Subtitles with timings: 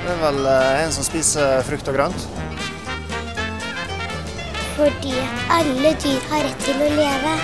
[0.00, 2.22] Det er vel eh, en som spiser frukt og grønt.
[4.78, 5.12] Fordi
[5.52, 7.34] alle dyr har rett til å leve.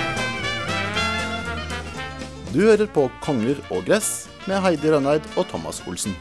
[2.54, 4.08] Du hører på Konger og gress
[4.48, 6.16] med Heidi Rønneid og Thomas Olsen.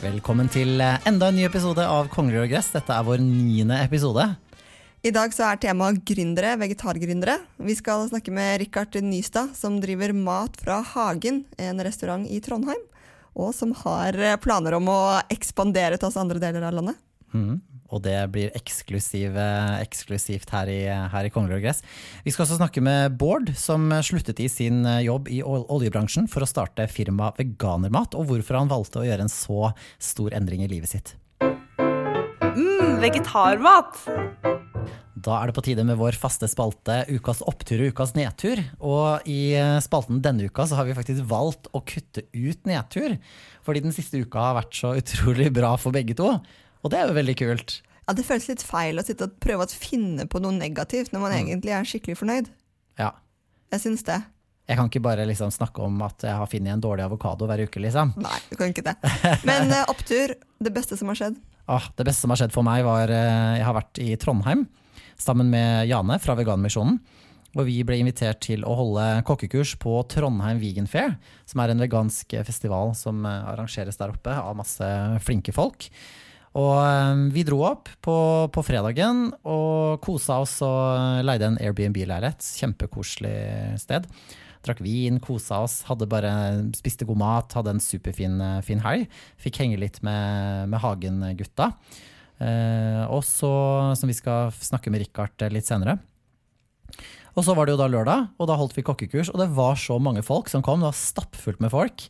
[0.00, 2.72] Velkommen til eh, enda en ny episode av Kongler og gress.
[2.72, 4.30] Dette er vår niende episode.
[5.04, 7.36] I dag så er temaet gründere, vegetargründere.
[7.68, 12.80] Vi skal snakke med Rikard Nystad, som driver Mat fra hagen, en restaurant i Trondheim.
[13.36, 15.00] Og som har eh, planer om å
[15.32, 17.00] ekspandere til oss andre deler av landet.
[17.34, 17.58] Mm.
[17.94, 19.36] Og det blir eksklusiv,
[19.78, 21.82] eksklusivt her i, her i Kongelig og gress.
[22.24, 26.42] Vi skal også snakke med Bård, som sluttet i sin eh, jobb i oljebransjen for
[26.42, 29.70] å starte firma Veganermat, og hvorfor han valgte å gjøre en så
[30.02, 31.14] stor endring i livet sitt.
[32.56, 34.65] Mm, vegetarmat!
[35.26, 38.60] Da er det på tide med vår faste spalte Ukas opptur og ukas nedtur.
[38.78, 43.16] Og i eh, spalten denne uka så har vi faktisk valgt å kutte ut nedtur.
[43.66, 46.30] Fordi den siste uka har vært så utrolig bra for begge to.
[46.86, 47.80] Og det er jo veldig kult.
[48.06, 51.24] Ja, Det føles litt feil å sitte og prøve å finne på noe negativt når
[51.26, 52.54] man egentlig er skikkelig fornøyd.
[53.02, 53.10] Ja.
[53.74, 54.20] Jeg syns det.
[54.70, 57.66] Jeg kan ikke bare liksom snakke om at jeg har funnet en dårlig avokado hver
[57.66, 58.14] uke, liksom.
[58.18, 58.96] Nei, du kan ikke det.
[59.46, 61.42] Men eh, opptur, det beste som har skjedd.
[61.66, 64.60] Ah, det beste som har skjedd for meg, var eh, Jeg har vært i Trondheim
[65.20, 67.00] sammen med Jane fra Veganmisjonen.
[67.56, 71.16] Og vi ble invitert til å holde kokkekurs på Trondheim Vegan Fair,
[71.48, 74.88] som er en vegansk festival som eh, arrangeres der oppe av masse
[75.24, 75.88] flinke folk.
[76.56, 78.16] Og eh, vi dro opp på,
[78.52, 82.44] på fredagen og kosa oss og leide en Airbnb-leilighet.
[82.60, 83.38] Kjempekoselig
[83.80, 84.08] sted.
[84.66, 86.32] Drakk vin, kosa oss, hadde bare
[86.76, 89.08] spiste god mat, hadde en superfin eh, helg.
[89.40, 91.70] Fikk henge litt med, med Hagen-gutta.
[92.42, 93.50] Eh, og så,
[93.96, 95.98] som vi skal snakke med Richard eh, litt senere.
[97.36, 99.76] Og så var det jo da lørdag, og da holdt vi kokkekurs, og det var
[99.80, 100.80] så mange folk som kom.
[100.80, 102.06] Det var stappfullt med folk.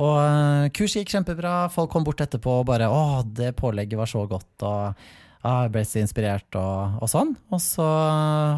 [0.00, 1.54] Og eh, kurset gikk kjempebra.
[1.72, 4.94] Folk kom bort etterpå og bare 'Å, det pålegget var så godt', og
[5.42, 7.34] ah, jeg ble så inspirert, og, og sånn.
[7.52, 7.86] Og så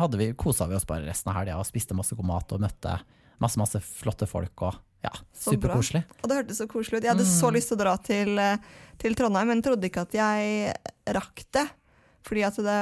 [0.02, 2.62] hadde vi, kosa vi oss bare resten av helga og spiste masse god mat og
[2.62, 2.98] møtte
[3.42, 4.54] masse, masse flotte folk.
[4.62, 5.12] og ja.
[5.42, 6.04] Superkoselig.
[6.22, 7.06] Og det hørtes så koselig ut.
[7.06, 10.14] Jeg hadde så lyst til å dra til, eh, til Trondheim, men trodde ikke at
[10.16, 10.74] jeg
[11.18, 11.66] rakk det.
[12.22, 12.76] Fordi at det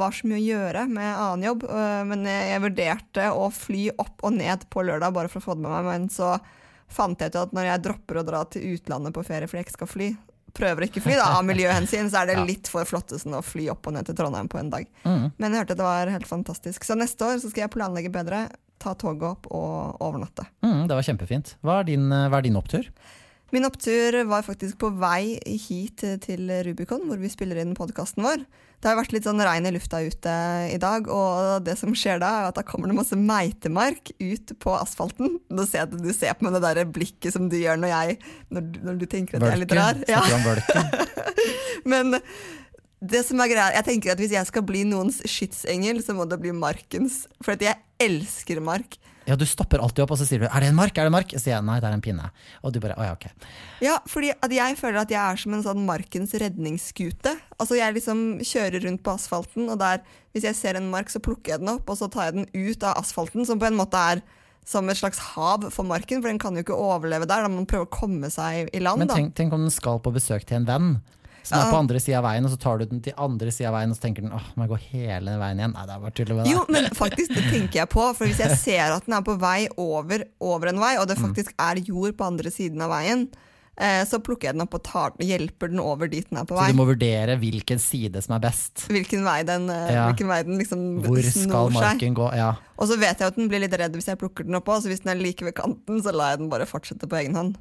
[0.00, 1.66] var så mye å gjøre med annen jobb.
[1.68, 5.56] øh, Men jeg vurderte å fly opp og ned på lørdag bare for å få
[5.58, 5.84] det med meg.
[5.84, 6.38] Men så
[6.90, 9.68] fant jeg ut at når jeg dropper å dra til utlandet på ferie fordi jeg
[9.68, 10.08] ikke skal fly,
[10.56, 13.68] prøver å ikke fly da, av miljøhensyn, så er det litt for flottesen å fly
[13.70, 14.88] opp og ned til Trondheim på en dag.
[15.04, 15.30] Mm.
[15.36, 16.88] Men jeg hørte at det var helt fantastisk.
[16.88, 18.48] Så neste år så skal jeg planlegge bedre,
[18.80, 20.46] ta toget opp og overnatte.
[20.64, 21.54] Mm, det var kjempefint.
[21.64, 22.88] Hva er din, hva er din opptur?
[23.50, 28.44] Min opptur var faktisk på vei hit til Rubicon, hvor vi spiller inn podkasten vår.
[28.80, 30.34] Det har vært litt sånn regn i lufta ute
[30.70, 34.54] i dag, og det som skjer da, er at da kommer det masse meitemark ut
[34.62, 35.36] på asfalten.
[35.50, 37.92] Nå ser jeg at du ser på meg det der blikket som du gjør når,
[37.92, 38.16] jeg,
[38.54, 40.00] når, når du tenker at jeg er litt rar.
[40.08, 40.22] Ja.
[41.92, 42.16] Men
[43.00, 46.24] det som er greia, jeg tenker at hvis jeg skal bli noens skytsengel, så må
[46.30, 47.24] det bli markens.
[47.44, 48.98] For jeg elsker mark.
[49.28, 51.12] Ja, du stopper alltid opp, og så sier du 'er det en mark', er det
[51.12, 51.28] en mark?
[51.30, 52.30] Så sier jeg nei, det er en pinne.
[52.64, 53.30] Og du bare 'å ja, ok'.
[53.80, 57.38] Ja, fordi at jeg føler at jeg er som en sånn markens redningsskute.
[57.60, 60.00] Altså jeg liksom kjører rundt på asfalten, og der,
[60.34, 62.48] hvis jeg ser en mark, så plukker jeg den opp, og så tar jeg den
[62.54, 64.22] ut av asfalten, som på en måte er
[64.64, 67.42] som et slags hav for marken, for den kan jo ikke overleve der.
[67.42, 70.00] Da må man prøve å komme seg i land, Men tenk, tenk om den skal
[70.00, 71.00] på besøk til en venn
[71.42, 73.68] som er på andre sida av veien, og så tar du den til andre sida
[73.70, 75.72] av veien, og så tenker den åh, må jeg gå hele veien igjen?
[75.74, 76.52] Nei, det er bare tull med det.
[76.54, 78.08] Jo, men faktisk, det tenker jeg på.
[78.14, 81.18] For hvis jeg ser at den er på vei over, over en vei, og det
[81.18, 81.28] Mm.
[81.30, 83.28] faktisk er jord på andre siden av veien,
[83.80, 86.52] Eh, så plukker jeg den opp og tar, hjelper den over dit den er på
[86.52, 86.66] vei.
[86.68, 88.82] Så du må vurdere hvilken side som er best.
[88.92, 90.02] Hvilken vei den, eh, Ja.
[90.12, 91.80] hvilken vei den liksom Hvor skal snor seg.
[91.80, 92.26] marken gå?
[92.36, 92.56] Ja.
[92.76, 94.82] Og så vet jeg at den blir litt redd hvis jeg plukker den opp òg,
[94.82, 97.34] så hvis den er like ved kanten, så lar jeg den bare fortsette på egen
[97.34, 97.56] hånd.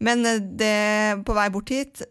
[0.00, 2.02] Men eh, det, på vei bort hit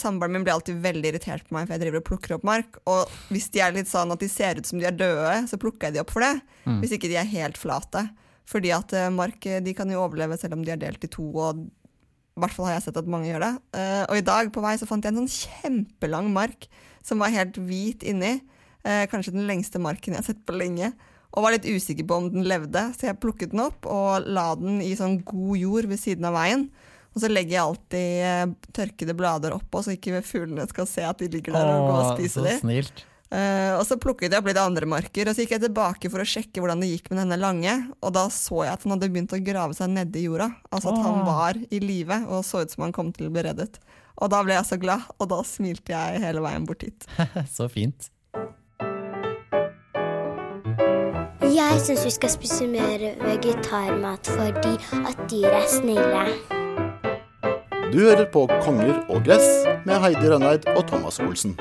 [0.00, 2.78] Samboeren min blir alltid veldig irritert på meg, for jeg driver og plukker opp mark.
[2.90, 5.58] Og hvis de er litt sånn at de ser ut som de er døde, så
[5.60, 6.34] plukker jeg de opp for det.
[6.64, 6.78] Mm.
[6.82, 8.06] Hvis ikke de er helt flate.
[8.46, 11.10] Fordi at eh, mark eh, de kan jo overleve selv om de er delt i
[11.10, 13.52] to, og i hvert fall har jeg sett at mange gjør det.
[13.80, 16.68] Eh, og i dag på vei så fant jeg en sånn kjempelang mark
[17.06, 18.38] som var helt hvit inni.
[18.86, 20.92] Kanskje den lengste marken jeg har sett på lenge.
[21.34, 24.52] Og var litt usikker på om den levde, så jeg plukket den opp og la
[24.58, 26.68] den i sånn god jord ved siden av veien.
[27.16, 31.22] Og så legger jeg alltid eh, tørkede blader oppå, så ikke fuglene skal se at
[31.22, 33.06] de ligger der og går og Åh, spiser så Uh, snilt.
[33.26, 36.22] Eh, og så plukket jeg opp litt andre marker, og så gikk jeg tilbake for
[36.22, 39.08] å sjekke hvordan det gikk med denne lange, og da så jeg at han hadde
[39.10, 40.52] begynt å grave seg nedi jorda.
[40.70, 43.46] Altså at han var i live og så ut som han kom til å bli
[43.48, 43.80] reddet.
[44.16, 47.08] Og da ble jeg så glad, og da smilte jeg hele veien bort hit.
[47.56, 48.08] Så fint.
[51.56, 56.55] Jeg syns vi skal spise mer vegetarmat fordi at dyr er snille.
[57.92, 59.46] Du hører på Konger og gress
[59.86, 61.54] med Heidi Rønneid og Thomas Olsen.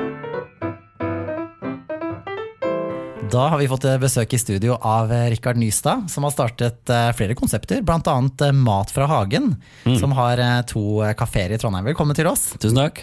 [3.32, 7.10] Da har vi fått besøk i studio av eh, Rikard Nystad, som har startet eh,
[7.18, 8.16] flere konsepter, bl.a.
[8.56, 9.56] Mat fra hagen,
[10.00, 11.88] som har eh, to eh, kafeer i Trondheim.
[11.90, 12.52] Velkommen til oss.
[12.62, 13.02] Tusen takk.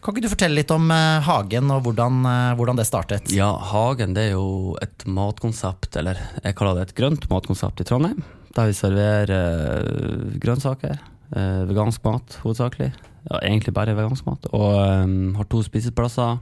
[0.00, 3.30] Kan ikke du fortelle litt om eh, hagen og hvordan, eh, hvordan det startet?
[3.36, 7.88] Ja, Hagen det er jo et matkonsept, eller jeg kaller det et grønt matkonsept i
[7.88, 8.24] Trondheim.
[8.56, 10.98] Der vi serverer eh, grønnsaker,
[11.36, 12.90] eh, vegansk mat hovedsakelig.
[13.30, 14.46] Ja, egentlig bare vegansk mat.
[14.56, 16.38] Og um, har to spiseplasser.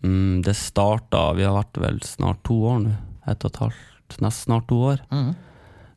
[0.00, 2.94] Mm, det starta Vi har vært vel snart to år nå.
[3.28, 5.02] Ett og et halvt, nesten snart to år.
[5.12, 5.34] Mm.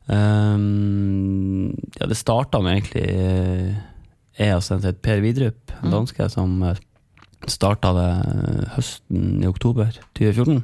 [0.04, 3.70] Um, ja, det starta med egentlig eh,
[4.36, 5.94] Jeg og sendt heter Per Vidrup, en Mm.
[5.94, 6.74] danske, som uh,
[7.48, 8.10] starta det
[8.76, 10.62] høsten i oktober 2014.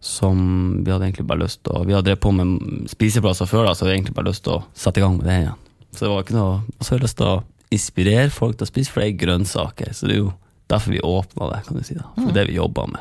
[0.00, 3.66] Som vi hadde egentlig bare lyst til å Vi hadde drevet på med spiseplasser før,
[3.66, 5.64] da, så vi hadde egentlig bare lyst til å sette i gang med det igjen.
[5.94, 7.38] Så det var ikke noe Og så har jeg lyst til å
[7.74, 9.92] inspirere folk til å spise, flere er grønnsaker.
[9.92, 10.32] Så det er jo
[10.68, 11.94] derfor vi åpna det, kan du si.
[11.94, 12.34] da For Mm.
[12.34, 13.00] det vi jobber med.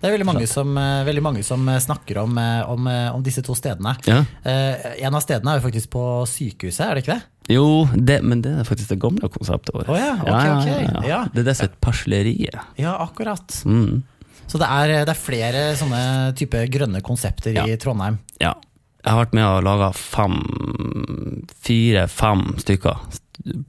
[0.00, 3.22] Det er veldig mange som, eh, veldig mange som eh, snakker om, eh, om, om
[3.22, 3.92] disse to stedene.
[4.06, 4.24] Ja.
[4.44, 7.54] Eh, en av stedene er jo faktisk på sykehuset, er det ikke det?
[7.54, 9.88] Jo, det, men det er faktisk det gamle konseptet vårt.
[9.90, 10.50] Oh, ja, Okay,
[10.96, 11.24] ok, ja.
[11.34, 12.60] Det er det som heter persleriet.
[12.78, 13.46] Ja, akkurat.
[13.66, 14.02] Mm.
[14.46, 18.18] Så det er, det er flere sånne type grønne konsepter i Trondheim.
[18.40, 18.54] Ja.
[19.00, 20.34] Jeg har vært med og laga fem,
[21.64, 22.98] fire-fem stykker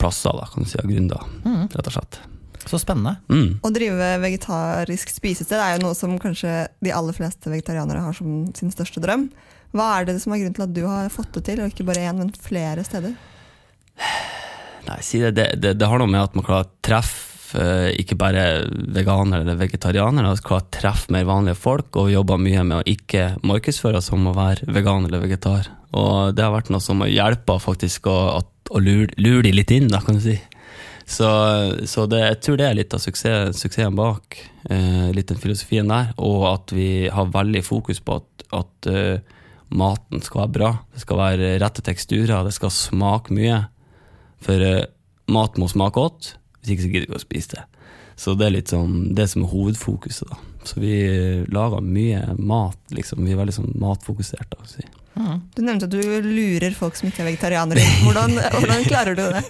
[0.01, 1.69] plasser, da, kan du si, av gründer, Mm.
[1.71, 2.19] rett og slett.
[2.67, 3.15] Så spennende.
[3.31, 3.59] Mm.
[3.63, 8.51] Å drive vegetarisk spisested er jo noe som kanskje de aller fleste vegetarianere har som
[8.53, 9.29] sin største drøm.
[9.73, 11.85] Hva er det som er grunnen til at du har fått det til, og ikke
[11.87, 13.15] bare én, men flere steder?
[14.87, 17.89] Nei, si det, det, det, det har noe med at man klarer å treffe eh,
[18.01, 18.45] ikke bare
[18.95, 23.35] veganere eller vegetarianere, klarer å treffe mer vanlige folk, og jobber mye med å ikke
[23.47, 25.69] markedsføre oss som å være vegan eller vegetar.
[25.97, 29.73] Og det har vært noe som har hjulpet faktisk å, å lure, lure de litt
[29.75, 30.37] inn, da, kan du si.
[31.11, 31.27] Så,
[31.89, 34.37] så det, jeg tror det er litt av suksess, suksessen bak,
[34.71, 39.39] eh, litt den filosofien der, og at vi har veldig fokus på at, at uh,
[39.75, 40.71] maten skal være bra.
[40.93, 43.63] Det skal være rette teksturer, det skal smake mye.
[44.43, 44.85] For uh,
[45.31, 47.65] mat må smake godt, hvis ikke så gidder vi å spise det.
[48.21, 50.29] Så det er litt sånn det som er hovedfokuset.
[50.29, 50.37] da.
[50.67, 53.23] Så vi eh, lager mye mat, liksom.
[53.25, 54.51] Vi er veldig sånn matfokusert.
[54.51, 54.85] da, å si.
[55.55, 57.83] Du nevnte at du lurer folk som ikke er vegetarianere.
[58.05, 59.43] Hvordan, hvordan klarer du det?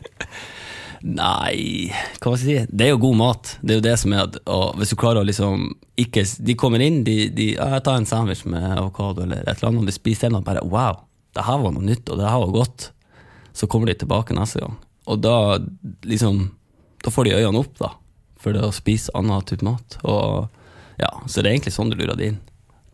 [1.01, 1.89] Nei,
[2.21, 2.71] hva skal jeg si?
[2.77, 3.53] Det er jo god mat.
[3.61, 4.37] Det er jo det som er at
[4.77, 5.63] Hvis du klarer å liksom
[5.97, 9.71] ikke De kommer inn, de, de jeg tar en sandwich med avokado eller et eller
[9.71, 11.01] annet, og de spiser en og bare Wow,
[11.33, 12.91] det her var noe nytt, og det her var godt.
[13.57, 14.77] Så kommer de tilbake neste gang.
[15.09, 15.35] Og da
[16.05, 16.51] liksom
[17.03, 17.91] Da får de øynene opp, da.
[18.41, 19.97] For det å spise annen type mat.
[20.03, 20.47] Og
[21.01, 22.39] ja, Så det er egentlig sånn du lurer det inn.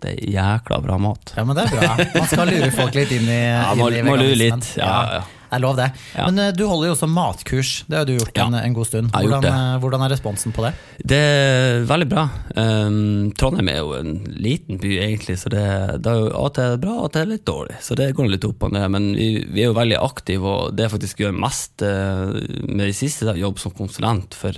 [0.04, 1.34] Det er jækla bra mat.
[1.36, 1.96] Ja, men det er bra.
[2.14, 4.38] Man skal lure folk litt inn i, Ja, inn må, i veganismen.
[4.62, 4.70] litt.
[4.78, 5.22] Ja, ja.
[5.48, 5.90] Det er lov, det.
[6.14, 6.30] Ja.
[6.30, 7.74] Men eh, du holder jo også matkurs.
[7.90, 9.12] Det har du gjort en, en god stund.
[9.16, 10.74] Hvordan, eh, hvordan er responsen på det?
[11.08, 12.28] Det er veldig bra.
[12.58, 15.66] Um, Trondheim er jo en liten by, egentlig, så det,
[16.06, 17.78] det er jo og til er bra, og og til er litt dårlig.
[17.84, 18.88] Så det går litt opp og ned.
[18.94, 22.36] Men vi, vi er jo veldig aktive, og det jeg faktisk gjør mest eh,
[22.68, 24.58] med det siste, er jobb som konsulent for,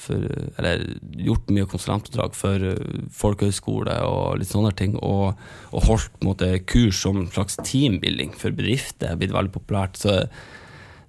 [0.00, 0.86] for Eller
[1.26, 4.96] gjort mye konsulentoppdrag for eh, folkehøyskole og litt sånne ting.
[5.04, 5.36] Og,
[5.72, 8.96] og holdt på en måte kurs som slags teambuilding for bedrifter.
[9.06, 10.00] Det er blitt veldig populært.
[10.00, 10.05] Så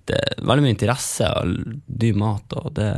[0.08, 1.51] det er veldig mye interesse og
[2.00, 2.89] ny mat, og det,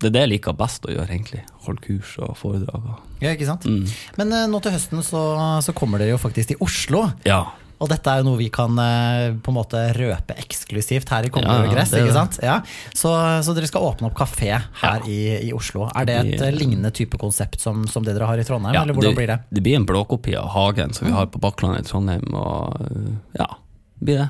[0.00, 1.44] det er det jeg liker best å gjøre, egentlig.
[1.66, 2.90] Holde kurs og foredrag.
[3.20, 3.68] Ja, ikke sant?
[3.68, 3.84] Mm.
[4.20, 5.22] Men uh, nå til høsten så,
[5.64, 7.04] så kommer dere jo faktisk til Oslo.
[7.28, 7.42] Ja.
[7.78, 11.30] Og dette er jo noe vi kan uh, på en måte røpe eksklusivt her i
[11.34, 11.92] Konger Ja, gress.
[11.94, 12.40] ikke sant?
[12.42, 12.56] Ja.
[12.96, 13.12] Så,
[13.46, 15.84] så dere skal åpne opp kafé her i, i Oslo.
[15.92, 18.82] Er det et eh, lignende type konsept som, som det dere har i Trondheim, Ja,
[18.82, 19.38] eller hvordan blir det?
[19.52, 22.26] Det blir en blåkopi av Hagen som vi har på Bakklandet i Trondheim.
[22.34, 23.52] Og ja,
[24.00, 24.28] det blir det.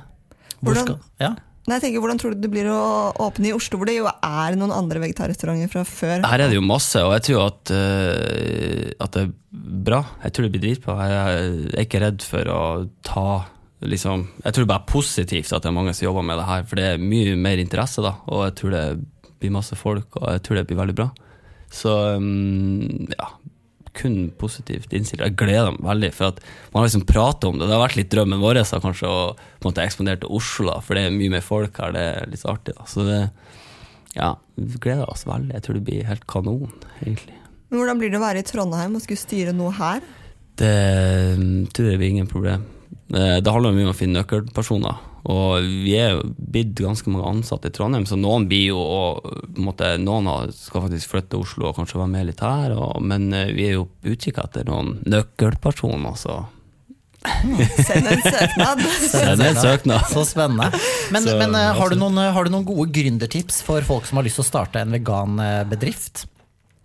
[0.61, 1.35] Hvor Hvordan- ja.
[1.69, 4.07] Nei, jeg tenker, Hvordan tror du det blir å åpne i Oslo, hvor det jo
[4.09, 6.25] er noen andre vegetarrestauranter fra før?
[6.25, 9.33] Her er det jo masse, og jeg tror at, uh, at det er
[9.85, 10.01] bra.
[10.25, 10.97] Jeg tror det blir dritbra.
[11.05, 12.63] Jeg er ikke redd for å
[13.05, 13.29] ta
[13.85, 16.49] liksom, Jeg tror det bare er positivt at det er mange som jobber med det
[16.49, 18.17] her, for det er mye mer interesse, da.
[18.33, 18.85] Og jeg tror det
[19.39, 21.11] blir masse folk, og jeg tror det blir veldig bra.
[21.71, 23.29] Så um, ja,
[23.99, 25.25] kun positivt innstilt.
[25.25, 27.67] Jeg gleder meg veldig, for at man har liksom pratet om det.
[27.69, 30.79] Det har vært litt drømmen vår da, kanskje å på en måte eksponere til Oslo,
[30.85, 31.95] for det er mye mer folk her.
[31.97, 32.77] Det er litt så artig.
[32.79, 32.87] Da.
[32.91, 33.21] Så det
[34.17, 35.53] ja, vi gleder oss veldig.
[35.55, 37.37] Jeg tror det blir helt kanon, egentlig.
[37.69, 40.01] Men Hvordan blir det å være i Trondheim og skulle styre noe her?
[40.59, 40.73] Det
[41.39, 42.65] mm, tror jeg blir ingen problem.
[43.13, 45.05] Eh, Det handler mye om å finne nøkkelpersoner.
[45.29, 49.65] Og vi er blitt ganske mange ansatte i Trondheim, så noen blir jo og, på
[49.67, 53.29] måte, Noen skal faktisk flytte til Oslo og kanskje være med litt her, og, men
[53.37, 56.39] eh, vi er jo på utkikk etter noen nøkkelpersoner, så
[57.89, 58.83] Send en søknad!
[59.11, 60.05] send en søknad.
[60.07, 60.71] Så spennende.
[61.13, 64.21] Men, Så, men eh, har, du noen, har du noen gode gründertips for folk som
[64.21, 66.29] har lyst til å starte en veganbedrift?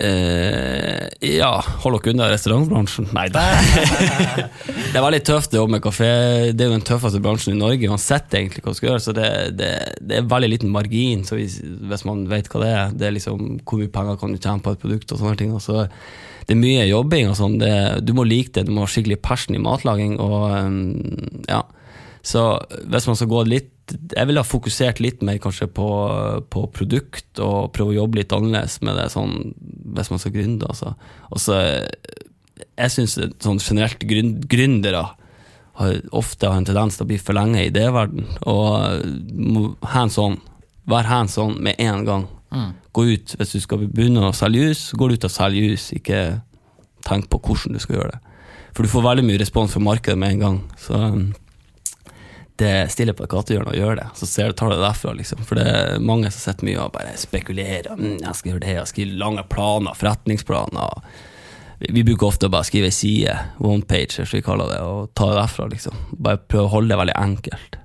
[0.04, 1.08] Eh,
[1.38, 1.52] ja,
[1.84, 3.08] hold dere unna restaurantbransjen.
[3.16, 3.44] Nei da.
[4.92, 6.10] det er veldig tøft å jobbe med kafé.
[6.52, 9.04] Det er jo den tøffeste bransjen i Norge, uansett egentlig hva du skal gjøre.
[9.06, 9.30] Så det,
[9.60, 9.70] det,
[10.04, 12.98] det er veldig liten margin, så hvis, hvis man vet hva det er.
[13.00, 15.56] Det er liksom hvor mye penger kan du tjene på et produkt og sånne ting.
[15.56, 15.86] Og så
[16.44, 17.56] det er mye jobbing og sånn.
[17.62, 20.82] Det- Du må like det, du må ha skikkelig passion i matlaging og um,
[21.48, 21.62] ja.
[22.24, 22.42] Så
[22.88, 23.70] hvis man skal gå litt
[24.16, 25.88] Jeg ville ha fokusert litt mer kanskje på,
[26.48, 29.34] på produkt og prøve å jobbe litt annerledes med det sånn
[29.98, 30.70] hvis man skal gründe.
[30.72, 30.94] Altså.
[31.36, 31.58] Også,
[32.80, 35.04] Jeg syns sånn generelt grün- gründere
[35.76, 38.24] har, ofte har en tendens til å bli for lenge i idéverden.
[38.48, 39.04] Og
[39.34, 40.40] må hands on.
[40.88, 42.28] Vær hands on med en gang.
[42.94, 45.92] Gå ut, Hvis du skal begynne å selge jus, gå ut og selger jus.
[45.98, 46.42] Ikke
[47.04, 48.20] tenk på hvordan du skal gjøre det.
[48.74, 50.60] For du får veldig mye respons fra markedet med en gang.
[50.80, 51.34] Så um,
[52.62, 54.08] det stiller på et gatehjørne og gjør det.
[54.20, 55.44] Så ser du, tar du det derfra, liksom.
[55.48, 57.94] For det er mange som sitter mye og bare spekulerer.
[57.98, 61.08] Mm, jeg skal gjøre det, jeg skriver skrive lange planer, forretningsplaner.
[61.84, 65.10] Vi, bruker ofte å bare skrive ei side, one page, som vi kaller det, og
[65.18, 65.98] ta det derfra, liksom.
[66.14, 67.80] Bare prøve å holde det veldig enkelt.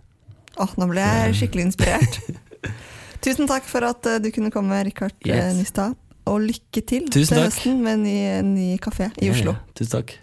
[0.59, 2.21] Åh, nå ble jeg skikkelig inspirert.
[3.25, 5.57] Tusen takk for at eh, du kunne komme, Rikard eh, Yes.
[5.59, 5.97] Nystad.
[6.29, 8.19] Og lykke til Tusen til høsten med en ny,
[8.53, 9.57] ny kafé i Oslo.
[9.57, 9.79] Ja, ja.
[9.81, 10.19] Tusen takk.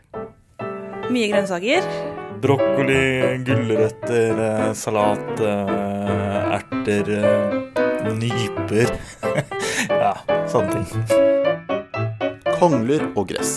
[1.09, 2.14] Mye grønnsaker.
[2.41, 8.91] Brokkoli, gulrøtter, eh, salat, eh, erter, eh, nyper.
[10.03, 10.11] ja,
[10.51, 11.05] sånne ting.
[12.59, 13.53] Kongler og gress.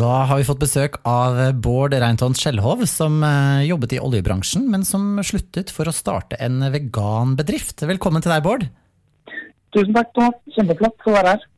[0.00, 3.20] Da har vi fått besøk av Bård Reintons Skjellhov, som
[3.66, 7.84] jobbet i oljebransjen, men som sluttet for å starte en veganbedrift.
[7.84, 8.66] Velkommen til deg, Bård.
[9.74, 10.40] Tusen takk, Thomas.
[10.56, 11.48] Kjempeflott å være her.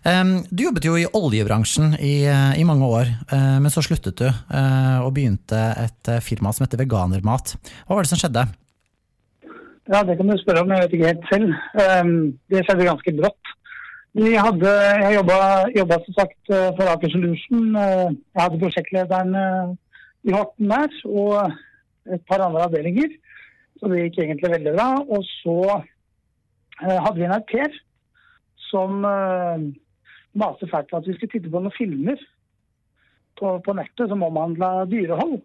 [0.00, 4.24] Du jobbet jo i oljebransjen i, eh, i mange år, eh, men så sluttet du
[4.24, 7.52] eh, og begynte et firma som heter Veganermat.
[7.84, 8.46] Hva var det som skjedde?
[9.92, 11.52] Ja, Det kan du spørre om, jeg vet ikke helt selv.
[12.48, 13.52] Det skjedde ganske brått.
[14.16, 17.74] Hadde, jeg jobba, som sagt for Aker Solution.
[17.74, 19.34] Jeg hadde prosjektlederen
[20.24, 21.52] i Horten der, og
[22.06, 23.10] et par andre avdelinger.
[23.80, 24.88] Så det gikk egentlig veldig bra.
[25.10, 25.58] Og så
[26.78, 27.78] hadde vi en au
[28.70, 29.04] som
[30.38, 32.20] maste fælt på at vi skulle titte på noen filmer
[33.40, 35.40] på, på nettet som omhandla dyrehold.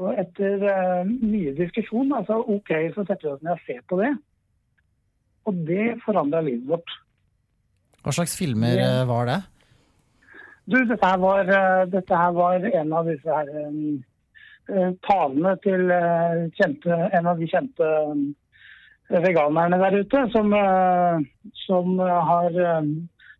[0.00, 3.98] Og etter uh, mye diskusjon, altså OK, så setter vi oss ned og ser på
[4.00, 4.12] det.
[5.48, 6.94] Og det forandra livet vårt.
[8.02, 8.88] Hva slags filmer Ja.
[9.02, 9.40] eh, var det?
[10.64, 15.90] Du, dette her var, uh, dette her var en av disse her eh, talene til
[16.56, 17.88] kjente, en av de kjente
[19.12, 20.54] veganerne der ute, som,
[21.66, 22.54] som har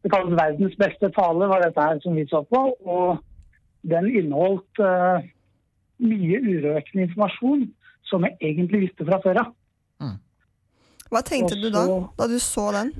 [0.02, 2.62] Det kalles verdens beste tale, var dette her som vi så på.
[2.82, 3.22] Og
[3.86, 5.22] den inneholdt uh,
[6.02, 7.66] mye urøkende informasjon
[8.10, 9.50] som jeg egentlig visste fra før av.
[11.12, 11.82] Hva tenkte Også, du da,
[12.18, 12.92] da du så den?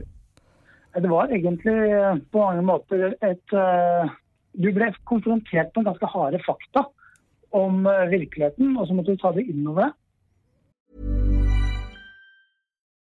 [0.92, 4.10] Det var egentlig eh, på mange måter et uh,
[4.52, 6.82] Du ble konfrontert med ganske harde fakta
[7.56, 9.96] om virkeligheten, og så måtte du ta det innover deg.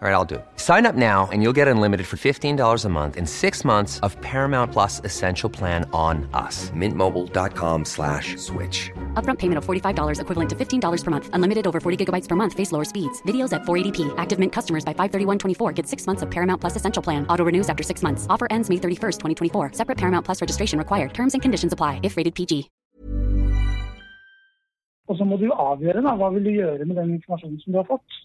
[0.00, 0.46] All right, I'll do it.
[0.54, 4.16] Sign up now and you'll get unlimited for $15 a month and six months of
[4.20, 6.70] Paramount Plus Essential Plan on us.
[6.70, 8.92] Mintmobile.com slash switch.
[9.14, 11.30] Upfront payment of $45 equivalent to $15 per month.
[11.32, 12.52] Unlimited over 40 gigabytes per month.
[12.52, 13.20] Face lower speeds.
[13.22, 14.14] Videos at 480p.
[14.18, 17.26] Active Mint customers by 531.24 get six months of Paramount Plus Essential Plan.
[17.26, 18.24] Auto renews after six months.
[18.30, 19.18] Offer ends May 31st,
[19.50, 19.72] 2024.
[19.72, 21.12] Separate Paramount Plus registration required.
[21.12, 22.70] Terms and conditions apply if rated PG.
[25.08, 27.78] Og så må du avgjøre da, hva vil du gjøre med den informasjonen som du
[27.80, 28.18] har fått.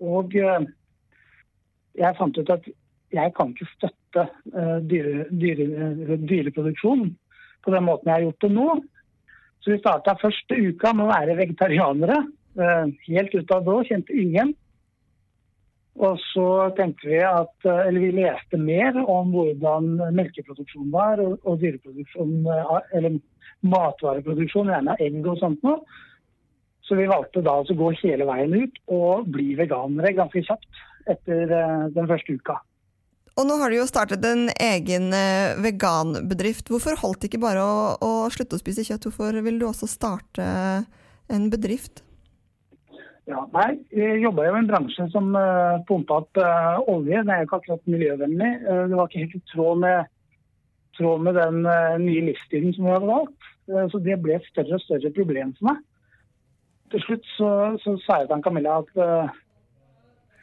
[0.00, 0.64] Og eh,
[1.98, 2.68] jeg fant ut at
[3.12, 4.24] jeg kan ikke støtte
[4.56, 5.66] eh, dyre, dyre,
[6.48, 7.04] eh,
[7.62, 8.68] på den måten jeg har gjort det nå.
[9.62, 12.18] Så vi starta første uka med å være vegetarianere.
[12.58, 14.50] Uh, helt ut av blå, kjente ingen.
[16.02, 16.46] Og så
[16.76, 22.34] tenkte vi at, uh, eller vi leste mer om hvordan melkeproduksjon var, og, og dyreproduksjon,
[22.98, 23.20] eller
[23.62, 25.78] matvareproduksjon, gjerne egg og sånt noe.
[26.82, 31.50] Så vi valgte da å gå hele veien ut og bli veganere ganske kjapt etter
[31.56, 32.58] eh, den første uka.
[33.40, 36.68] Og nå har du jo startet en egen eh, veganbedrift.
[36.68, 39.08] Hvorfor holdt det ikke bare å, å slutte å spise kjøtt?
[39.08, 40.46] Hvorfor vil du også starte
[41.32, 42.04] en bedrift?
[43.30, 47.22] Ja, nei, Jeg jobba jo i en bransje som uh, pumpa opp uh, olje.
[47.22, 48.50] Det er jo ikke akkurat miljøvennlig.
[48.66, 50.10] Uh, det var ikke helt i tråd med,
[50.98, 53.52] tråd med den uh, nye livsstilen som vi hadde valgt.
[53.70, 55.82] Eh, så det ble et større og større problem for meg.
[56.92, 57.50] Til slutt så,
[57.82, 59.38] så sa jeg til Camilla at eh,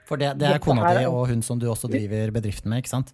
[0.09, 2.95] For det, det er kona di og hun som du også driver bedriften med, ikke
[2.95, 3.13] sant?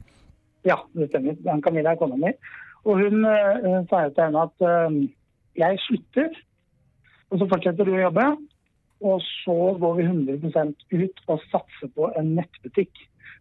[0.66, 1.36] Ja, det stemmer.
[1.44, 2.32] Den Camilla er kona mi.
[2.86, 5.00] Og hun uh, sa jo til henne at uh,
[5.60, 6.38] jeg slutter,
[7.32, 8.30] og så fortsetter du å jobbe.
[9.06, 12.94] Og så går vi 100% ut og satser på en nettbutikk.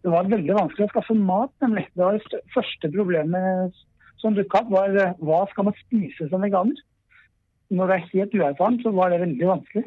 [0.04, 1.86] Det var veldig vanskelig å skaffe mat, nemlig.
[1.94, 3.84] Det var det første problemet
[4.20, 6.76] som dukka opp, var hva skal man spise som veganer?
[7.72, 9.84] Når det er helt uerfaren, så var det veldig vanskelig.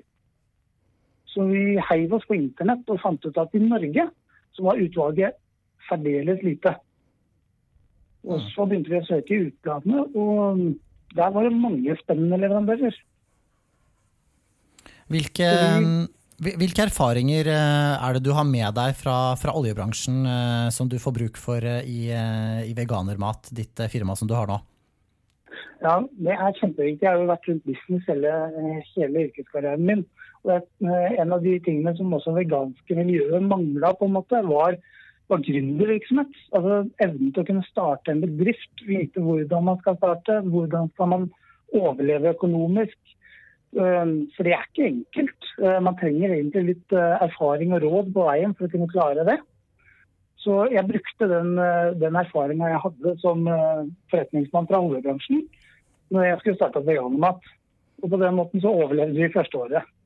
[1.38, 4.08] Så vi heiv oss på internett og fant ut at i Norge
[4.58, 5.38] så var utvalget
[5.86, 6.74] særdeles lite.
[8.26, 10.64] Og så begynte vi å søke i utlandet, og
[11.14, 12.98] der var det mange spennende leverandører.
[15.14, 15.52] Hvilke,
[16.44, 20.98] hvilke erfaringer eh, er det du har med deg fra, fra oljebransjen eh, som du
[21.00, 22.02] får bruk for eh, i,
[22.66, 24.58] i veganermat, ditt firma som du har nå?
[25.86, 27.06] Ja, det er kjempeviktig.
[27.06, 28.34] Jeg har jo vært rundt business hele,
[28.98, 30.08] hele yrkeskarrieren min.
[30.48, 33.94] Eh, en av de tingene som også veganske miljøet mangla,
[34.48, 34.78] var,
[35.32, 36.40] var gründervirksomhet.
[36.56, 41.12] Altså evnen til å kunne starte en bedrift, vite hvordan man skal starte, hvordan skal
[41.14, 41.28] man
[41.76, 42.98] overleve økonomisk.
[43.76, 45.52] Eh, For det er ikke enkelt.
[45.62, 49.28] Eh, Man trenger egentlig litt eh, erfaring og råd på veien for å kunne klare
[49.28, 49.40] det.
[50.38, 55.44] Så jeg brukte den, eh, den erfaringa jeg hadde som eh, forretningsmann fra oljebransjen
[56.14, 57.54] når jeg skulle starte opp veganermat.
[58.00, 59.97] Og på den måten så overlevde vi første året.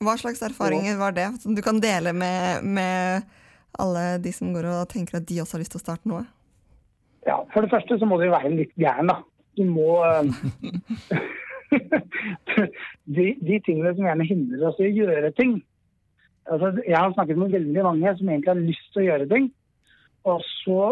[0.00, 3.26] Hva slags erfaringer var det som du kan dele med, med
[3.76, 6.22] alle de som går og tenker at de også har lyst til å starte noe?
[7.28, 9.18] Ja, For det første så må du være litt gæren, da.
[9.60, 10.24] Du må eh,
[13.18, 15.58] de, de tingene som gjerne hindrer oss i å gjøre ting.
[16.48, 19.52] Altså, jeg har snakket med veldig mange som egentlig har lyst til å gjøre ting.
[20.32, 20.82] Og så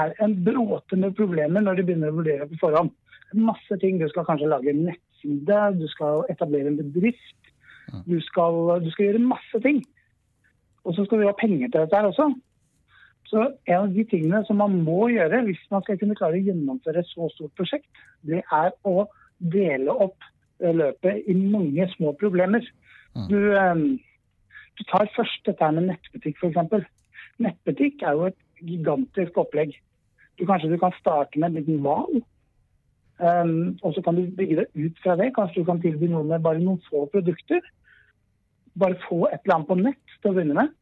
[0.00, 2.88] er det en bråte med problemer når de begynner å vurdere på forhånd.
[3.36, 4.00] Masse ting.
[4.00, 7.45] Du skal kanskje lage en nettside, du skal etablere en bedrift.
[8.06, 9.82] Du skal, du skal gjøre masse ting.
[10.86, 12.30] Og så skal du ha penger til dette her også.
[13.26, 16.46] Så en av de tingene som man må gjøre hvis man skal kunne klare å
[16.46, 17.88] gjennomføre et så stort prosjekt,
[18.22, 20.28] det er å dele opp
[20.60, 22.64] løpet i mange små problemer.
[23.30, 23.74] Du, eh,
[24.78, 26.86] du tar først dette med nettbutikk, f.eks.
[27.42, 29.74] Nettbutikk er jo et gigantisk opplegg.
[30.38, 32.22] Du, kanskje du kan starte med en liten hval.
[33.16, 35.32] Um, og så kan du bygge det ut fra det.
[35.36, 37.62] Kanskje du kan tilby noen med bare noen få produkter.
[38.76, 40.74] Bare få et eller annet på nett til å begynne med.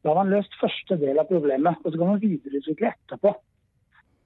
[0.00, 3.34] Da har man løst første del av problemet, og så kan man videreutvikle etterpå.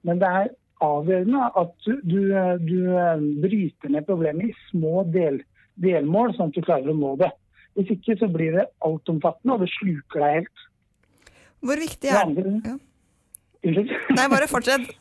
[0.07, 0.53] Men det er
[0.85, 2.19] avgjørende at du, du,
[2.67, 5.41] du eh, bryter ned problemet i små del,
[5.81, 7.31] delmål, sånn at du klarer å nå det.
[7.75, 10.67] Hvis ikke så blir det altomfattende, og det sluker deg helt.
[11.65, 12.45] Hvor viktig er det?
[12.69, 12.77] ja.
[13.65, 13.95] Unnskyld?
[14.13, 14.93] Nei, bare fortsett.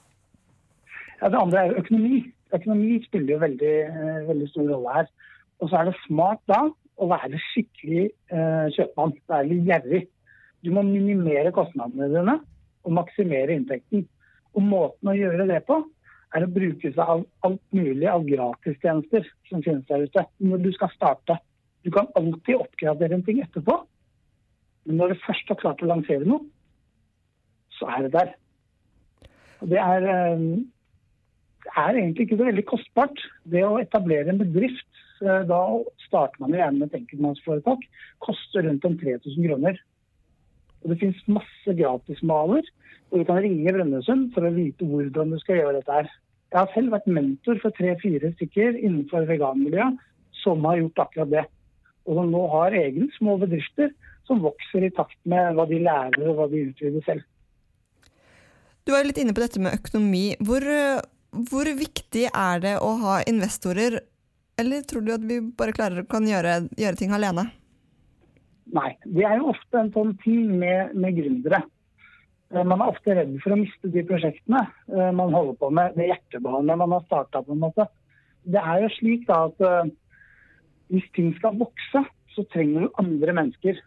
[1.24, 2.22] Det andre er økonomi.
[2.54, 5.06] Økonomi spiller jo veldig, eh, veldig stor rolle her.
[5.60, 6.60] Og så er det smart da
[7.00, 9.16] å være skikkelig eh, kjøpmann.
[9.28, 10.02] Være gjerrig.
[10.64, 12.38] Du må minimere kostnadene dine
[12.84, 14.04] og maksimere inntekten.
[14.54, 15.80] Og måten å gjøre det på
[16.34, 20.26] er å bruke seg av alt mulig av gratistjenester som finnes der ute.
[20.42, 21.38] Når du skal starte.
[21.84, 23.80] Du kan alltid oppgradere en ting etterpå.
[24.84, 26.44] Men når du først har klart å lansere noe,
[27.78, 28.32] så er det der.
[29.62, 30.64] Og det er, eh,
[31.72, 33.24] er egentlig ikke så veldig kostbart.
[33.50, 34.88] Det å etablere en bedrift,
[35.22, 35.60] eh, da
[36.06, 37.84] starter man gjerne med et enkeltmannsforetak,
[38.24, 39.78] koster rundt om 3000 kroner.
[40.84, 42.66] Og det finnes masse gratismaler,
[43.10, 46.10] og du kan ringe Brønnøysund for å vite hvordan du skal gjøre dette her.
[46.52, 49.96] Jeg har selv vært mentor for tre-fire stykker innenfor veganmiljøet
[50.42, 51.44] som har gjort akkurat det.
[52.04, 53.94] Og som nå har egne små bedrifter
[54.28, 57.24] som vokser i takt med hva de lærer og hva de utvider selv.
[58.84, 60.34] Du var litt inne på dette med økonomi.
[60.44, 60.64] Hvor,
[61.50, 64.00] hvor viktig er det å ha investorer,
[64.60, 67.48] eller tror du at vi bare klarer kan gjøre, gjøre ting alene?
[68.74, 68.90] Nei.
[69.04, 71.62] Det er jo ofte en sånn ting med, med gründere.
[72.54, 75.96] Eh, Man er ofte redd for å miste de prosjektene eh, man holder på med,
[75.98, 77.88] det hjertebehandlet man har starta på en måte.
[78.44, 79.92] Det er jo slik da at eh,
[80.92, 83.78] hvis ting skal vokse, så trenger du andre mennesker.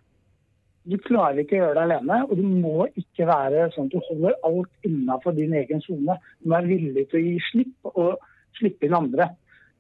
[0.88, 4.06] Du klarer ikke å gjøre det alene, og du må ikke være sånn at du
[4.08, 6.16] holder alt innafor din egen sone.
[6.40, 8.22] Du må være villig til å gi slipp og
[8.56, 9.28] slippe inn andre.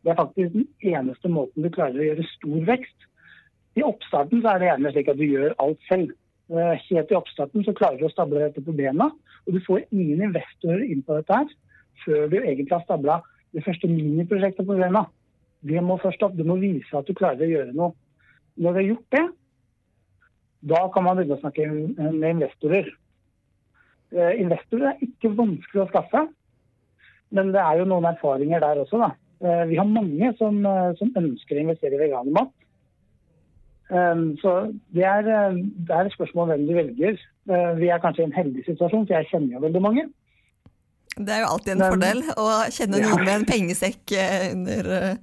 [0.04, 3.08] Det er faktisk den eneste måten du klarer å gjøre stor vekst.
[3.80, 6.12] I oppstarten er det gjerne slik at du gjør alt selv.
[6.52, 9.10] Eh, Helt i oppstarten så klarer du å stable dette på bena,
[9.46, 11.56] og du får ingen investorer inn på dette her
[12.04, 13.22] før du egentlig har stabla
[13.56, 15.08] det første miniprosjektet på bena.
[15.68, 16.36] Det må først opp.
[16.38, 17.96] Du må vise at du klarer å gjøre noe.
[18.58, 19.24] Når du har gjort det,
[20.62, 21.68] da kan man begynne å snakke
[22.14, 22.88] med investorer.
[24.16, 26.28] Eh, Investorer er ikke vanskelig å skaffe,
[27.36, 28.98] men det er jo noen erfaringer der også.
[29.04, 29.12] da.
[29.44, 32.50] Eh, Vi har mange som, eh, som ønsker å investere i veganermat.
[34.42, 34.52] Så
[34.94, 37.18] det er, det er et spørsmål hvem du velger.
[37.80, 40.04] Vi er kanskje i en heldig situasjon, for jeg kjenner jo veldig mange.
[41.16, 43.16] Det er jo alltid en Men- fordel å kjenne Ja.
[43.16, 44.12] med en pengesekk
[44.52, 45.18] under,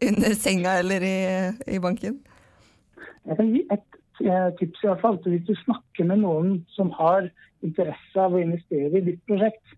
[0.00, 1.18] under senga eller i,
[1.74, 2.20] i banken.
[3.26, 5.18] Jeg kan gi et tips i hvert fall.
[5.24, 7.30] Hvis du snakker med noen som har
[7.64, 9.74] interesse av å investere i ditt prosjekt,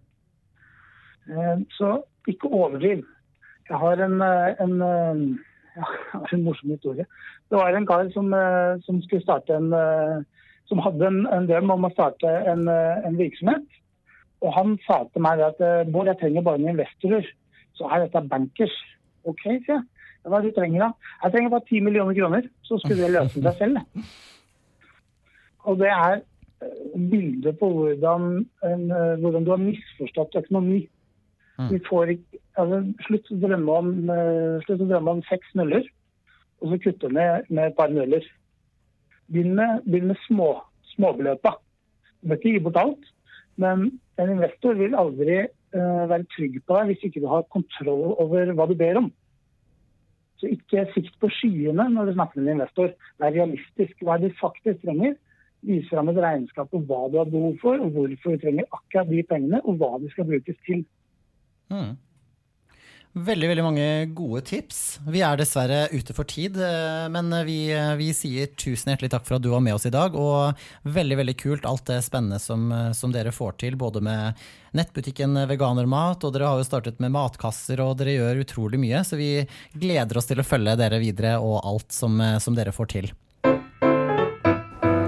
[1.30, 3.04] eh, så ikke overdriv.
[3.70, 5.22] Jeg har en, eh, en, eh,
[5.80, 7.06] ja, en morsom historie.
[7.50, 10.20] Det var en kar som, eh, som skulle starte en eh,
[10.70, 13.78] som hadde en, en drøm om å starte en, eh, en virksomhet.
[14.40, 17.26] Og han sa til meg at eh, Bård, jeg trenger bare noen investorer.
[17.74, 18.76] Så er dette bankers.
[19.28, 19.82] OK, sier jeg.
[20.24, 20.90] Hva er det du trenger da?
[21.24, 23.78] Jeg trenger bare 10 millioner kroner, så skulle det løse seg selv.
[25.68, 28.26] Og det er eh, bildet på hvordan,
[28.68, 30.82] en, eh, hvordan du har misforstått økonomi.
[31.68, 35.84] Vi får ikke, altså, slutt, å drømme om, eh, slutt å drømme om seks nuller,
[36.60, 38.24] og så kutte ned med et par nuller.
[39.32, 40.50] Begynn med, begynn med små,
[40.94, 41.56] småbeløpa.
[42.20, 43.10] Du bør ikke gi bort alt,
[43.60, 48.16] men en investor vil aldri uh, være trygg på deg hvis ikke du har kontroll
[48.20, 49.10] over hva du ber om.
[50.40, 52.94] Så ikke sikt på skyene når du snakker med en investor.
[53.20, 53.98] Vær realistisk.
[54.00, 55.16] Hva er det du faktisk trenger?
[55.68, 59.10] Vis fram et regnskap på hva du har behov for, og hvorfor du trenger akkurat
[59.10, 60.86] de pengene, og hva de skal brukes til.
[61.68, 61.98] Mm.
[63.10, 65.00] Veldig veldig mange gode tips.
[65.10, 67.56] Vi er dessverre ute for tid, eh, men vi,
[67.98, 70.14] vi sier tusen hjertelig takk for at du var med oss i dag.
[70.14, 70.54] Og
[70.86, 74.38] veldig veldig kult alt det spennende som, som dere får til, både med
[74.78, 79.02] nettbutikken Veganermat, og dere har jo startet med matkasser, og dere gjør utrolig mye.
[79.02, 79.32] Så vi
[79.74, 83.10] gleder oss til å følge dere videre og alt som, som dere får til.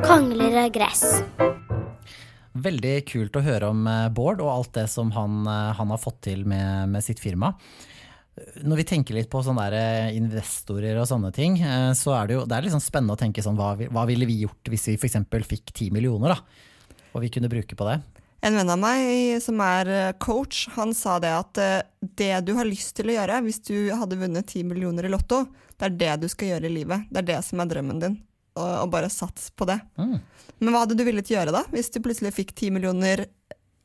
[0.03, 1.07] Kongler av gress.
[2.53, 6.01] Veldig kult å høre om eh, Bård og alt det som han, eh, han har
[6.01, 7.55] fått til med, med sitt firma.
[8.65, 12.47] Når vi tenker litt på eh, investorer og sånne ting, eh, så er det jo
[12.49, 15.19] det er sånn spennende å tenke sånn, hva, hva ville vi gjort hvis vi f.eks.
[15.51, 17.03] fikk ti millioner, da?
[17.13, 17.99] Og vi kunne bruke på det.
[18.43, 21.63] En venn av meg som er eh, coach, han sa det at
[22.01, 25.45] det du har lyst til å gjøre hvis du hadde vunnet 10 millioner i Lotto,
[25.77, 27.05] det er det du skal gjøre i livet.
[27.13, 28.17] Det er det som er drømmen din.
[28.57, 29.79] Og, og bare sats på det.
[30.01, 30.19] Mm.
[30.63, 33.27] Men hva hadde du villet gjøre da, hvis du plutselig fikk 10 millioner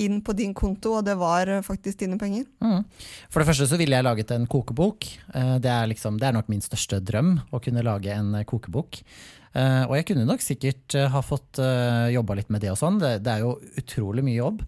[0.03, 2.45] inn på din konto, og det var eh, faktisk dine penger?
[2.61, 2.83] Mm.
[3.33, 5.07] For det første så ville jeg laget en kokebok.
[5.33, 8.45] Eh, Det er, liksom, det er nok min største drøm, å kunne lage en eh,
[8.47, 9.01] kokebok.
[9.57, 11.57] Og jeg kunne nok sikkert ha fått
[12.13, 12.99] jobba litt med det og sånn.
[13.01, 14.59] Det, er jo utrolig mye jobb.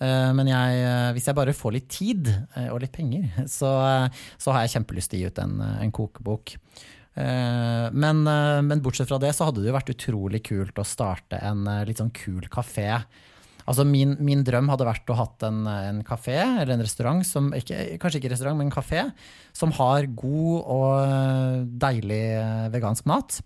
[0.00, 0.80] Men jeg,
[1.14, 2.30] hvis jeg bare får litt tid
[2.64, 3.70] og litt penger, så,
[4.42, 6.56] så har jeg kjempelyst til å gi ut en, en kokebok.
[7.14, 8.24] Men,
[8.66, 12.02] men bortsett fra det så hadde det jo vært utrolig kult å starte en litt
[12.02, 12.96] sånn kul kafé.
[13.68, 17.52] Altså min, min drøm hadde vært å hatt en, en kafé eller en restaurant, som,
[17.56, 19.06] ikke, kanskje ikke restaurant, men en kafé,
[19.56, 22.24] som har god og deilig
[22.74, 23.40] vegansk mat.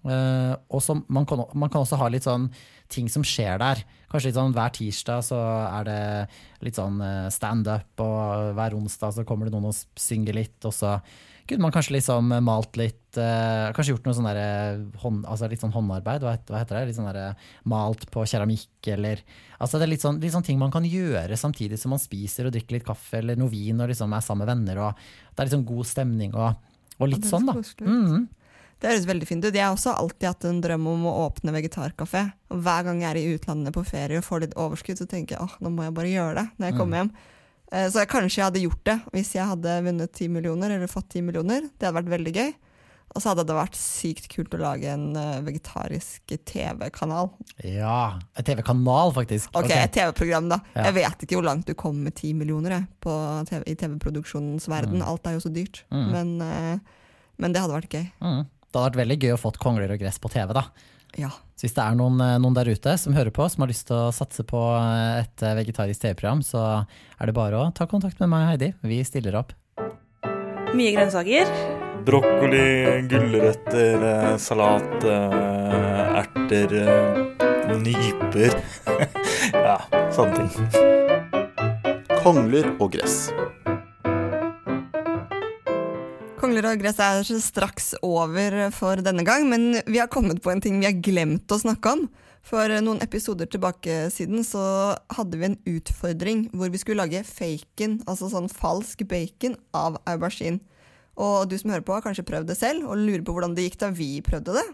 [0.00, 2.46] Uh, og som man kan, man kan også ha litt sånn
[2.90, 3.82] ting som skjer der.
[4.10, 6.00] Kanskje litt sånn hver tirsdag så er det
[6.66, 10.74] litt sånn eh, standup, og hver onsdag så kommer det noen og synger litt, og
[10.74, 10.96] så
[11.50, 14.28] Kunne man kanskje liksom malt litt eh, Kanskje gjort noe sånn
[15.02, 16.82] hånd, altså litt sånn håndarbeid, hva, heter det?
[16.90, 17.10] Litt sånn
[17.72, 19.22] malt på keramikk eller
[19.58, 22.46] Altså det er litt sånn, litt sånn ting man kan gjøre samtidig som man spiser
[22.46, 25.00] og drikker litt kaffe eller noe vin og liksom er sammen med venner og
[25.34, 27.58] det er litt sånn god stemning og, og litt det sånn, da.
[27.82, 28.28] Mm.
[28.80, 29.52] Det høres veldig fint ut.
[29.52, 32.22] Jeg har også alltid hatt en drøm om å åpne vegetarkafé.
[32.48, 35.36] Og hver gang jeg er i utlandet på ferie og får litt overskudd, så tenker
[35.36, 37.10] jeg åh, nå må jeg bare gjøre det når jeg kommer Mm.
[37.10, 37.10] hjem.
[37.72, 40.90] Eh, Så jeg, kanskje jeg hadde gjort det hvis jeg hadde vunnet 10 millioner, eller
[40.90, 41.68] fått 10 millioner.
[41.78, 42.52] Det hadde vært veldig gøy.
[43.10, 47.32] Og så hadde det vært sykt kult å lage en eh, vegetarisk TV-kanal.
[47.66, 48.20] Ja.
[48.38, 49.50] En TV-kanal, faktisk.
[49.58, 50.60] Ok, et TV-program, da.
[50.76, 50.84] Ja.
[50.88, 53.16] Jeg vet ikke hvor langt du kommer med 10 millioner jeg, på
[53.50, 55.02] TV, i TV-produksjonens verden.
[55.02, 55.08] Mm.
[55.10, 55.82] Alt er jo så dyrt.
[55.90, 56.06] Mm.
[56.14, 57.02] Men, eh,
[57.42, 58.06] men det hadde vært gøy.
[58.22, 58.40] Mm.
[58.46, 60.68] Det hadde vært veldig gøy å fått Kongler og gress på TV, da.
[61.18, 61.30] Ja.
[61.60, 63.84] Så hvis det er noen, eh, noen der ute som hører på, som har lyst
[63.90, 66.62] til å satse på eh, et eh, vegetarisk TV-program, så
[67.20, 68.70] er det bare å ta kontakt med meg og Heidi.
[68.80, 69.52] Vi stiller opp.
[70.72, 71.50] Mye grønnsaker.
[72.06, 72.64] Brokkoli,
[73.10, 74.06] gulrøtter,
[74.40, 76.72] salat, erter,
[77.76, 78.56] nyper.
[79.68, 79.76] ja,
[80.16, 81.68] sånne ting.
[82.22, 83.26] Kongler og gress.
[86.60, 90.60] Kongler og gress er straks over for denne gang, men vi har kommet på en
[90.60, 92.02] ting vi har glemt å snakke om.
[92.44, 98.02] For noen episoder tilbake siden så hadde vi en utfordring hvor vi skulle lage faken,
[98.04, 100.60] altså sånn falsk bacon, av aubergine.
[101.16, 103.70] Og du som hører på har kanskje prøvd det selv, og lurer på hvordan det
[103.70, 104.68] gikk da vi prøvde det.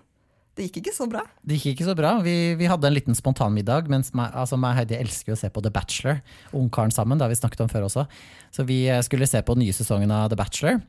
[0.59, 1.22] Det gikk ikke så bra.
[1.46, 2.16] Det gikk ikke så bra.
[2.27, 5.55] Vi, vi hadde en liten spontanmiddag, mens meg, altså meg og Heidi elsker å se
[5.55, 6.18] på The Bachelor.
[6.57, 8.09] Ungkaren sammen, det har vi snakket om før også.
[8.51, 10.81] Så vi eh, skulle se på den nye sesongen av The Bachelor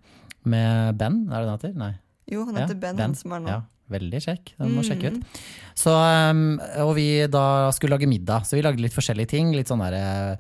[0.50, 1.74] med Ben, er det han heter?
[1.80, 1.94] Nei.
[2.32, 3.52] Jo, han heter Ben, han som er nå.
[3.54, 3.62] Ja,
[3.94, 4.54] veldig kjekk.
[4.60, 4.88] Den må Mm.
[4.90, 5.42] sjekke ut.
[5.78, 5.92] Så,
[6.32, 9.54] um, og vi da skulle lage middag, så vi lagde litt forskjellige ting.
[9.56, 10.38] Litt sånn derre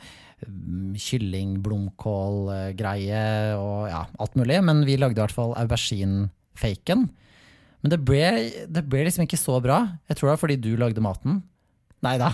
[0.47, 3.21] um, kylling, blomkål-greie
[3.57, 4.59] og ja, alt mulig.
[4.63, 7.07] Men vi lagde i hvert fall aubergine-faken.
[7.83, 8.23] Men det ble,
[8.67, 9.83] det ble liksom ikke så bra.
[10.09, 11.43] Jeg tror det var fordi du lagde maten.
[12.05, 12.29] Nei da.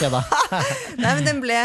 [0.00, 0.20] Kødda.
[1.02, 1.58] Nei, men den ble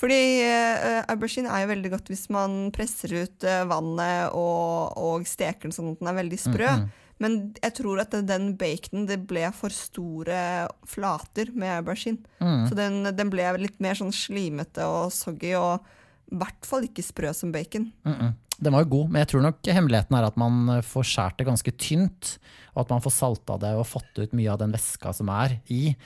[0.00, 5.26] Fordi uh, aubergine er jo veldig godt hvis man presser ut uh, vannet og, og
[5.28, 6.70] steker den sånn at den er veldig sprø.
[6.70, 7.02] Mm, mm.
[7.22, 10.40] Men jeg tror at den baconen det ble for store
[10.88, 12.20] flater med aubergine.
[12.40, 12.66] Mm.
[12.68, 15.86] Så den, den ble litt mer sånn slimete og soggy, og
[16.32, 17.90] i hvert fall ikke sprø som bacon.
[18.04, 18.34] Mm -mm.
[18.58, 21.46] Den var jo god, men jeg tror nok hemmeligheten er at man får skåret det
[21.46, 22.38] ganske tynt,
[22.74, 25.60] og at man får salta det og fått ut mye av den væska som er
[25.68, 25.96] i,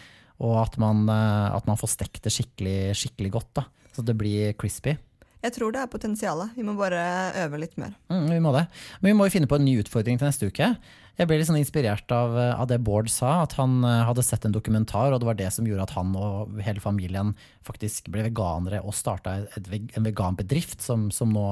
[0.41, 3.67] og at man, eh, at man får stekt det skikkelig, skikkelig godt, da.
[3.95, 4.97] så det blir crispy.
[5.41, 6.53] Jeg tror det er potensialet.
[6.53, 7.01] Vi må bare
[7.47, 7.95] øve litt mer.
[8.13, 8.67] Mm, vi må det.
[9.01, 10.75] Men vi må jo finne på en ny utfordring til neste uke.
[11.21, 14.45] Jeg ble litt sånn inspirert av, av det Bård sa, at han eh, hadde sett
[14.49, 17.33] en dokumentar, og det var det som gjorde at han og hele familien
[17.67, 21.47] faktisk ble veganere og starta en veganbedrift som, som nå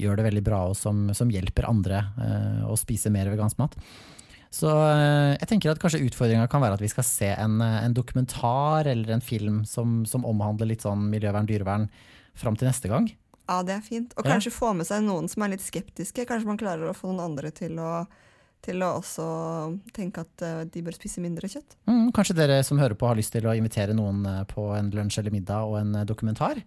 [0.00, 3.76] gjør det veldig bra, og som, som hjelper andre eh, å spise mer vegansk mat.
[4.50, 7.76] Så eh, jeg tenker at kanskje utfordringa kan være at vi skal se en, eh,
[7.86, 11.86] en dokumentar eller en film som, som omhandler litt sånn miljøvern, dyrevern,
[12.34, 13.06] fram til neste gang.
[13.50, 14.12] Ja, det er fint.
[14.18, 14.34] Og Ja.
[14.34, 16.26] kanskje få med seg noen som er litt skeptiske.
[16.26, 18.04] Kanskje man klarer å få noen andre til å,
[18.62, 19.24] til å også
[19.94, 21.78] tenke at eh, de bør spise mindre kjøtt.
[21.86, 25.18] Mm, kanskje dere som hører på har lyst til å invitere noen på en lunsj
[25.22, 26.58] eller middag og en dokumentar.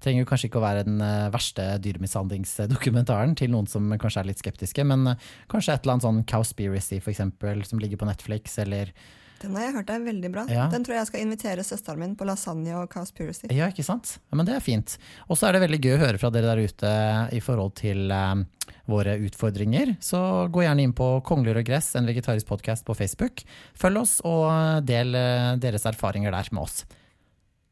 [0.00, 4.40] Trenger kanskje ikke å være den eh, verste dyremishandlingsdokumentaren til noen som kanskje er litt
[4.40, 8.56] skeptiske, men eh, kanskje et eller annet sånn Cowspiracy for eksempel, som ligger på Netflix,
[8.62, 8.94] eller
[9.42, 10.44] Den har jeg hørt er veldig bra.
[10.52, 10.68] Ja.
[10.72, 13.48] Den tror jeg skal invitere søsteren min på lasagne og cowspiracy.
[13.56, 14.18] Ja, ikke sant?
[14.28, 14.96] Ja, men det er fint.
[15.28, 16.94] Og så er det veldig gøy å høre fra dere der ute
[17.36, 18.42] i forhold til eh,
[18.90, 19.94] våre utfordringer.
[20.04, 20.20] Så
[20.52, 23.44] gå gjerne inn på Kongler og gress, en vegetarisk podkast på Facebook.
[23.78, 26.82] Følg oss, og del uh, deres erfaringer der med oss.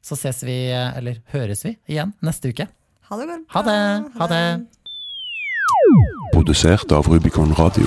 [0.09, 2.64] Så ses vi, eller høres vi, igjen neste uke.
[3.11, 3.42] Ha det godt.
[3.53, 3.81] Ha det!
[4.16, 4.44] Ha det!
[6.33, 7.85] Produsert av Rubicon Radio.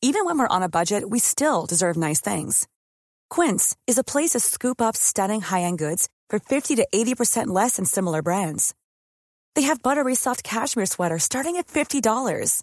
[0.00, 2.66] Even when we're on a budget, we still deserve nice things.
[3.28, 7.76] Quince is a place to scoop up stunning high-end goods for 50 to 80% less
[7.76, 8.74] than similar brands.
[9.54, 12.62] They have buttery soft cashmere sweaters starting at $50,